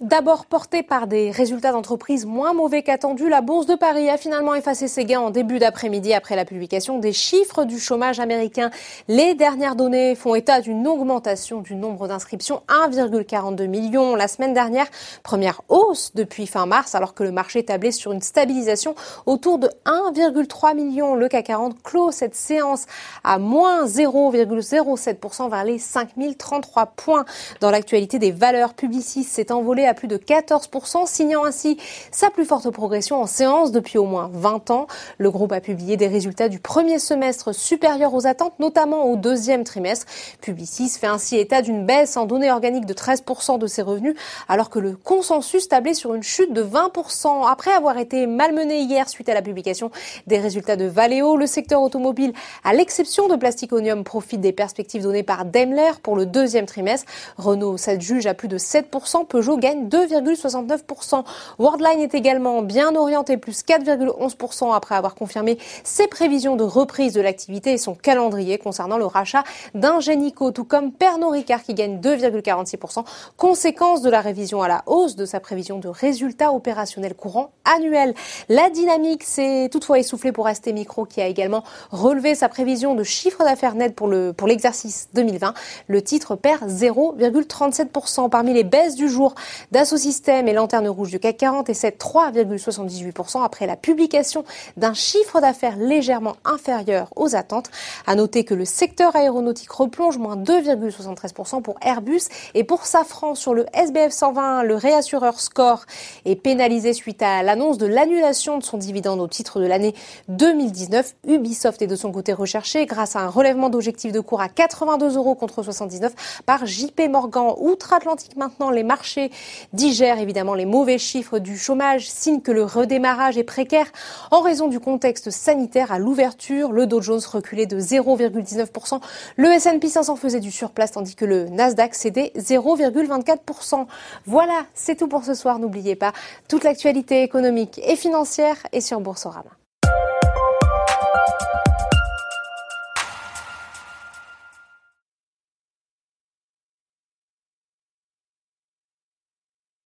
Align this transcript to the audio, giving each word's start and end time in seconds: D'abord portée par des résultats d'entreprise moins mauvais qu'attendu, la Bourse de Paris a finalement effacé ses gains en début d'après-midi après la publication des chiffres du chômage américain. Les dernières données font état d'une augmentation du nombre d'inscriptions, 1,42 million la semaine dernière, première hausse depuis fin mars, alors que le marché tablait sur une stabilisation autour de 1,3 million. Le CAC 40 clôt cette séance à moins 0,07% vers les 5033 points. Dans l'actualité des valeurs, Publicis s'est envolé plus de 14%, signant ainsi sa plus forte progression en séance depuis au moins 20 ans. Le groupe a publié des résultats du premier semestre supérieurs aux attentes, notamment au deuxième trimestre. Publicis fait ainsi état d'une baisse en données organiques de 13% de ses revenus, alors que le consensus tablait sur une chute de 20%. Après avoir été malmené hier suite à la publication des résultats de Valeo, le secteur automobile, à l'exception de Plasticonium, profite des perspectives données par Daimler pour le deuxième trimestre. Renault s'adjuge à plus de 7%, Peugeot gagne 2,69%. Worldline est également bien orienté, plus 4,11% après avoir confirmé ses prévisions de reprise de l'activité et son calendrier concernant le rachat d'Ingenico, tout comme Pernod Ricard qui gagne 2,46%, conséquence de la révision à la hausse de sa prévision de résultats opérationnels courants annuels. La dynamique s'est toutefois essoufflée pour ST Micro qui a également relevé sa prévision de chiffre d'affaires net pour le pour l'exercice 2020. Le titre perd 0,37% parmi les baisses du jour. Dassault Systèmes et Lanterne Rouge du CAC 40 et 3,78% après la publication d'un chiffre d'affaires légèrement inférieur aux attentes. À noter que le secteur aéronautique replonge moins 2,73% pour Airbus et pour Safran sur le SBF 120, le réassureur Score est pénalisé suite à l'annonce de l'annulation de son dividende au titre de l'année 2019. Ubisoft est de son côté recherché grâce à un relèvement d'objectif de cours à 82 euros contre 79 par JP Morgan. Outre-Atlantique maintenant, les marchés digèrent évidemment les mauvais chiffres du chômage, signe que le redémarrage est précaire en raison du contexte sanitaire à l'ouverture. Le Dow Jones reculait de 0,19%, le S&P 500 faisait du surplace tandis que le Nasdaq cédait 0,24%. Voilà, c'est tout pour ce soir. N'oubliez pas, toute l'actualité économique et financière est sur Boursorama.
D'abord 0.00 0.46
portée 0.46 0.82
par 0.82 1.06
des 1.06 1.30
résultats 1.30 1.72
d'entreprise 1.72 2.24
moins 2.24 2.54
mauvais 2.54 2.82
qu'attendu, 2.82 3.28
la 3.28 3.42
Bourse 3.42 3.66
de 3.66 3.74
Paris 3.74 4.08
a 4.08 4.16
finalement 4.16 4.54
effacé 4.54 4.88
ses 4.88 5.04
gains 5.04 5.20
en 5.20 5.28
début 5.28 5.58
d'après-midi 5.58 6.14
après 6.14 6.36
la 6.36 6.46
publication 6.46 6.98
des 6.98 7.12
chiffres 7.12 7.66
du 7.66 7.78
chômage 7.78 8.18
américain. 8.18 8.70
Les 9.08 9.34
dernières 9.34 9.76
données 9.76 10.14
font 10.14 10.34
état 10.34 10.62
d'une 10.62 10.88
augmentation 10.88 11.60
du 11.60 11.74
nombre 11.74 12.08
d'inscriptions, 12.08 12.62
1,42 12.68 13.66
million 13.66 14.14
la 14.14 14.26
semaine 14.26 14.54
dernière, 14.54 14.86
première 15.22 15.60
hausse 15.68 16.12
depuis 16.14 16.46
fin 16.46 16.64
mars, 16.64 16.94
alors 16.94 17.12
que 17.12 17.22
le 17.22 17.30
marché 17.30 17.62
tablait 17.62 17.92
sur 17.92 18.12
une 18.12 18.22
stabilisation 18.22 18.94
autour 19.26 19.58
de 19.58 19.68
1,3 19.84 20.74
million. 20.74 21.14
Le 21.14 21.28
CAC 21.28 21.44
40 21.44 21.82
clôt 21.82 22.10
cette 22.10 22.34
séance 22.34 22.86
à 23.22 23.38
moins 23.38 23.84
0,07% 23.84 25.50
vers 25.50 25.64
les 25.64 25.78
5033 25.78 26.86
points. 26.86 27.26
Dans 27.60 27.70
l'actualité 27.70 28.18
des 28.18 28.32
valeurs, 28.32 28.72
Publicis 28.72 29.24
s'est 29.24 29.52
envolé 29.52 29.89
plus 29.94 30.08
de 30.08 30.16
14%, 30.16 31.06
signant 31.06 31.44
ainsi 31.44 31.78
sa 32.10 32.30
plus 32.30 32.44
forte 32.44 32.70
progression 32.70 33.20
en 33.20 33.26
séance 33.26 33.72
depuis 33.72 33.98
au 33.98 34.04
moins 34.04 34.30
20 34.32 34.70
ans. 34.70 34.86
Le 35.18 35.30
groupe 35.30 35.52
a 35.52 35.60
publié 35.60 35.96
des 35.96 36.08
résultats 36.08 36.48
du 36.48 36.58
premier 36.58 36.98
semestre 36.98 37.54
supérieurs 37.54 38.14
aux 38.14 38.26
attentes, 38.26 38.58
notamment 38.58 39.04
au 39.04 39.16
deuxième 39.16 39.64
trimestre. 39.64 40.06
Publicis 40.40 40.88
fait 40.88 41.06
ainsi 41.06 41.36
état 41.36 41.62
d'une 41.62 41.86
baisse 41.86 42.16
en 42.16 42.26
données 42.26 42.50
organiques 42.50 42.86
de 42.86 42.94
13% 42.94 43.58
de 43.58 43.66
ses 43.66 43.82
revenus, 43.82 44.14
alors 44.48 44.70
que 44.70 44.78
le 44.78 44.96
consensus 44.96 45.68
tablait 45.68 45.94
sur 45.94 46.14
une 46.14 46.22
chute 46.22 46.52
de 46.52 46.62
20%. 46.62 47.46
Après 47.50 47.72
avoir 47.72 47.98
été 47.98 48.26
malmené 48.26 48.80
hier 48.80 49.08
suite 49.08 49.28
à 49.28 49.34
la 49.34 49.42
publication 49.42 49.90
des 50.26 50.38
résultats 50.38 50.76
de 50.76 50.84
Valeo, 50.86 51.36
le 51.36 51.46
secteur 51.46 51.82
automobile, 51.82 52.32
à 52.64 52.72
l'exception 52.72 53.28
de 53.28 53.36
Plasticonium, 53.36 54.04
profite 54.04 54.40
des 54.40 54.52
perspectives 54.52 55.02
données 55.02 55.22
par 55.22 55.44
Daimler 55.44 55.92
pour 56.02 56.16
le 56.16 56.26
deuxième 56.26 56.66
trimestre. 56.66 57.06
Renault 57.36 57.76
s'adjuge 57.76 58.26
à 58.26 58.34
plus 58.34 58.48
de 58.48 58.58
7%, 58.58 59.26
Peugeot 59.26 59.56
gagne 59.56 59.79
2,69%. 59.88 61.24
Worldline 61.58 62.00
est 62.00 62.14
également 62.14 62.62
bien 62.62 62.94
orienté, 62.94 63.36
plus 63.36 63.62
4,11% 63.64 64.74
après 64.74 64.94
avoir 64.94 65.14
confirmé 65.14 65.58
ses 65.84 66.06
prévisions 66.06 66.56
de 66.56 66.64
reprise 66.64 67.12
de 67.12 67.20
l'activité 67.20 67.72
et 67.72 67.78
son 67.78 67.94
calendrier 67.94 68.58
concernant 68.58 68.98
le 68.98 69.06
rachat 69.06 69.44
d'Ingenico, 69.74 70.50
tout 70.50 70.64
comme 70.64 70.92
Pernod 70.92 71.32
Ricard 71.32 71.62
qui 71.62 71.74
gagne 71.74 71.98
2,46%, 71.98 73.04
conséquence 73.36 74.02
de 74.02 74.10
la 74.10 74.20
révision 74.20 74.62
à 74.62 74.68
la 74.68 74.82
hausse 74.86 75.16
de 75.16 75.24
sa 75.24 75.40
prévision 75.40 75.78
de 75.78 75.88
résultats 75.88 76.52
opérationnels 76.52 77.14
courants 77.14 77.50
annuels. 77.64 78.14
La 78.48 78.70
dynamique 78.70 79.24
s'est 79.24 79.68
toutefois 79.70 79.98
essoufflée 79.98 80.32
pour 80.32 80.48
ST 80.48 80.72
Micro 80.72 81.04
qui 81.04 81.20
a 81.20 81.26
également 81.26 81.64
relevé 81.90 82.34
sa 82.34 82.48
prévision 82.48 82.94
de 82.94 83.02
chiffre 83.02 83.44
d'affaires 83.44 83.74
net 83.74 83.94
pour 83.94 84.08
le 84.08 84.32
pour 84.32 84.48
l'exercice 84.48 85.08
2020. 85.14 85.54
Le 85.86 86.02
titre 86.02 86.36
perd 86.36 86.68
0,37% 86.68 88.28
parmi 88.28 88.52
les 88.52 88.64
baisses 88.64 88.94
du 88.94 89.08
jour. 89.08 89.34
Dassault 89.72 89.98
Systèmes 89.98 90.48
et 90.48 90.52
Lanterne 90.52 90.88
Rouge 90.88 91.10
du 91.10 91.20
CAC 91.20 91.36
40 91.36 91.70
et 91.70 91.74
3,78% 91.74 93.44
après 93.44 93.68
la 93.68 93.76
publication 93.76 94.44
d'un 94.76 94.94
chiffre 94.94 95.40
d'affaires 95.40 95.76
légèrement 95.76 96.34
inférieur 96.44 97.08
aux 97.14 97.36
attentes. 97.36 97.70
À 98.04 98.16
noter 98.16 98.42
que 98.42 98.54
le 98.54 98.64
secteur 98.64 99.14
aéronautique 99.14 99.70
replonge 99.70 100.18
moins 100.18 100.36
2,73% 100.36 101.62
pour 101.62 101.76
Airbus 101.82 102.22
et 102.54 102.64
pour 102.64 102.84
Safran 102.84 103.36
sur 103.36 103.54
le 103.54 103.64
SBF 103.72 104.10
120, 104.10 104.64
le 104.64 104.74
réassureur 104.74 105.38
Score 105.38 105.84
est 106.24 106.34
pénalisé 106.34 106.92
suite 106.92 107.22
à 107.22 107.44
l'annonce 107.44 107.78
de 107.78 107.86
l'annulation 107.86 108.58
de 108.58 108.64
son 108.64 108.76
dividende 108.76 109.20
au 109.20 109.28
titre 109.28 109.60
de 109.60 109.66
l'année 109.66 109.94
2019. 110.30 111.14
Ubisoft 111.28 111.80
est 111.80 111.86
de 111.86 111.94
son 111.94 112.10
côté 112.10 112.32
recherché 112.32 112.86
grâce 112.86 113.14
à 113.14 113.20
un 113.20 113.28
relèvement 113.28 113.70
d'objectif 113.70 114.10
de 114.10 114.18
cours 114.18 114.40
à 114.40 114.48
82 114.48 115.16
euros 115.16 115.36
contre 115.36 115.62
79 115.62 116.42
par 116.44 116.66
JP 116.66 117.02
Morgan. 117.08 117.54
Outre-Atlantique 117.56 118.36
maintenant, 118.36 118.70
les 118.70 118.82
marchés 118.82 119.30
digèrent 119.72 120.18
évidemment 120.18 120.54
les 120.54 120.66
mauvais 120.66 120.98
chiffres 120.98 121.38
du 121.38 121.56
chômage, 121.56 122.08
signe 122.08 122.40
que 122.40 122.52
le 122.52 122.64
redémarrage 122.64 123.38
est 123.38 123.44
précaire 123.44 123.86
en 124.30 124.40
raison 124.40 124.68
du 124.68 124.80
contexte 124.80 125.30
sanitaire 125.30 125.92
à 125.92 125.98
l'ouverture. 125.98 126.72
Le 126.72 126.86
Dow 126.86 127.00
Jones 127.00 127.20
reculait 127.30 127.66
de 127.66 127.78
0,19%, 127.78 129.00
le 129.36 129.48
S&P 129.48 129.88
500 129.88 130.16
faisait 130.16 130.40
du 130.40 130.50
surplace 130.50 130.92
tandis 130.92 131.14
que 131.14 131.24
le 131.24 131.48
Nasdaq 131.48 131.94
cédait 131.94 132.32
0,24%. 132.36 133.86
Voilà, 134.26 134.66
c'est 134.74 134.96
tout 134.96 135.08
pour 135.08 135.24
ce 135.24 135.34
soir. 135.34 135.58
N'oubliez 135.58 135.96
pas, 135.96 136.12
toute 136.48 136.64
l'actualité 136.64 137.22
économique 137.22 137.80
et 137.84 137.96
financière 137.96 138.56
est 138.72 138.80
sur 138.80 139.00
Boursorama. 139.00 139.59